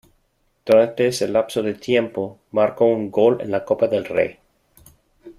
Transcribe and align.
Durante 0.65 1.05
ese 1.05 1.27
lapso 1.27 1.61
de 1.61 1.75
tiempo, 1.75 2.39
marcó 2.49 2.85
un 2.87 3.11
gol 3.11 3.39
en 3.39 3.51
la 3.51 3.63
Copa 3.65 3.85
del 3.85 4.03
Rey. 4.05 4.39